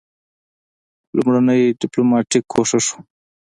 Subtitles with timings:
[1.15, 2.99] لومړنی ډیپلوماټیک کوښښ وو.